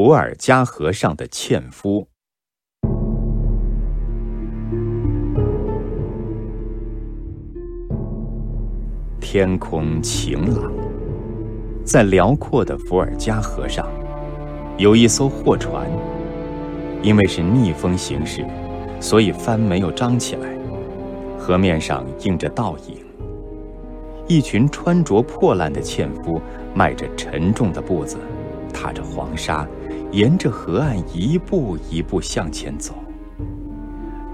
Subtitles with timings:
[0.00, 2.06] 伏尔加河上的纤夫。
[9.20, 10.72] 天空晴朗，
[11.84, 13.88] 在辽阔的伏尔加河上，
[14.76, 15.90] 有一艘货船。
[17.02, 18.46] 因为是逆风行驶，
[19.00, 20.48] 所以帆没有张起来，
[21.36, 22.98] 河面上映着倒影。
[24.28, 26.40] 一群穿着破烂的纤夫，
[26.72, 28.16] 迈着沉重的步子，
[28.72, 29.66] 踏着黄沙，
[30.10, 32.94] 沿着河岸一步一步向前走。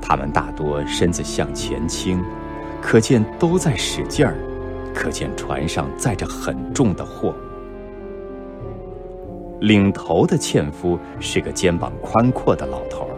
[0.01, 2.23] 他们大多身子向前倾，
[2.81, 4.37] 可见都在使劲儿，
[4.95, 7.35] 可见船上载着很重的货。
[9.61, 13.17] 领头的纤夫是个肩膀宽阔的老头儿，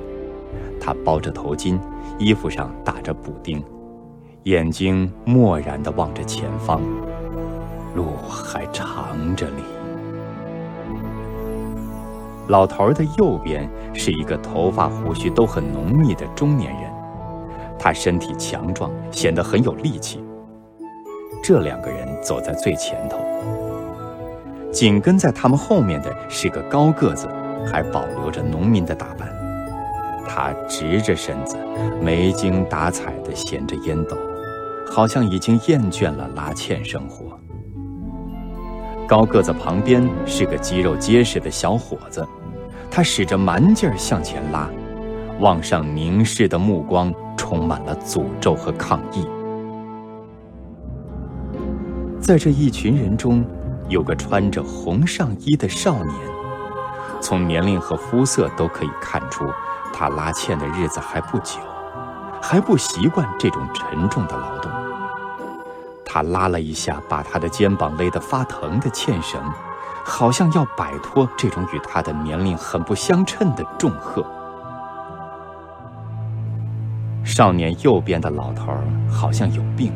[0.81, 1.77] 他包着头巾，
[2.19, 3.63] 衣服上打着补丁，
[4.45, 6.81] 眼睛漠然地望着前方，
[7.97, 9.76] 路还长着哩。
[12.49, 16.91] 老头儿的右边是一个头发胡须都很浓密的中年人，
[17.79, 20.23] 他身体强壮，显得很有力气。
[21.43, 23.19] 这两个人走在最前头。
[24.73, 27.29] 紧跟在他们后面的是个高个子，
[27.71, 29.29] 还保留着农民的打扮。
[30.29, 31.57] 他直着身子，
[32.01, 34.17] 没精打采地衔着烟斗，
[34.91, 37.39] 好像已经厌倦了拉纤生活。
[39.07, 42.27] 高个子旁边是个肌肉结实的小伙子，
[42.91, 44.69] 他使着蛮劲儿向前拉，
[45.41, 49.27] 往上凝视的目光充满了诅咒和抗议。
[52.21, 53.45] 在这一群人中。
[53.89, 56.13] 有个穿着红上衣的少年，
[57.21, 59.45] 从年龄和肤色都可以看出，
[59.93, 61.61] 他拉纤的日子还不久，
[62.43, 64.69] 还不习惯这种沉重的劳动。
[66.07, 69.39] 他拉了一下把他的肩膀勒得发疼的纤绳，
[70.05, 74.25] 好像要摆脱这种与他的年龄很不相称的重荷。
[77.25, 78.73] 少年右边的老头
[79.11, 79.93] 好像有病。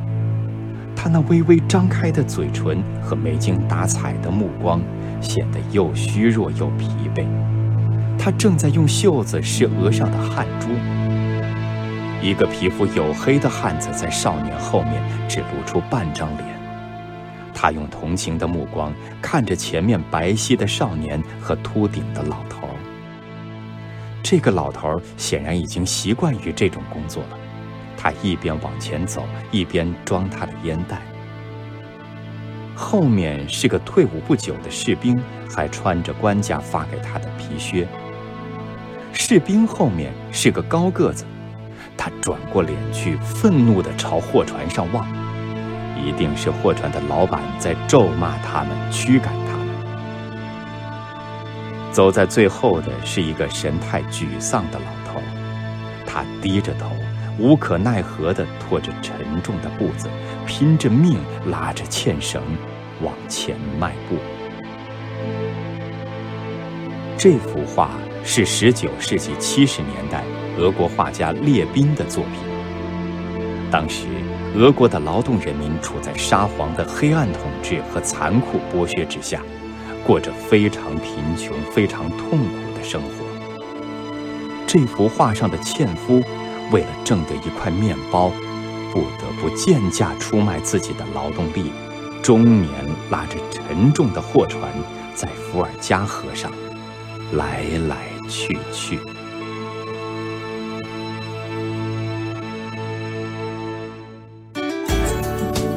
[0.96, 4.82] 他那微微张开的嘴唇和没精打采的目光，
[5.22, 7.24] 显得又虚弱又疲惫。
[8.18, 10.68] 他正在用袖子拭额上的汗珠。
[12.22, 16.48] 一个皮肤黝黑的汉子在少年后面只露出半张脸。
[17.54, 22.68] 他用同情的目光看着前面白皙的少年和秃顶的老头。
[24.22, 27.38] 这个老头显然已经习惯于这种工作了。
[27.96, 31.02] 他一边往前走，一边装他的烟袋。
[32.74, 35.20] 后面是个退伍不久的士兵，
[35.54, 37.86] 还穿着官家发给他的皮靴。
[39.12, 41.26] 士兵后面是个高个子，
[42.00, 45.06] 他转过脸去，愤怒地朝货船上望，
[46.02, 49.66] 一定是货船的老板在咒骂他们，驱赶他们。
[51.92, 55.20] 走在最后的是一个神态沮丧的老头，
[56.06, 56.90] 他低着头。
[57.38, 60.08] 无可奈何地拖着沉重的步子，
[60.46, 62.42] 拼着命拉着纤绳
[63.02, 64.16] 往前迈步。
[67.16, 67.90] 这幅画
[68.24, 70.22] 是19世纪70年代
[70.60, 72.34] 俄国画家列宾的作品。
[73.70, 74.06] 当时，
[74.54, 79.42] 俄国的劳动人民处在沙皇的黑暗统治和残酷剥削之下，
[80.06, 83.08] 过着非常贫穷、非常痛苦的生活。
[84.66, 86.22] 这幅画上的纤夫。
[86.72, 88.30] 为了挣得一块面包，
[88.92, 91.72] 不得不贱价出卖自己的劳动力，
[92.22, 92.70] 终年
[93.10, 94.62] 拉着沉重的货船
[95.12, 96.52] 在伏尔加河上
[97.32, 99.00] 来来去去。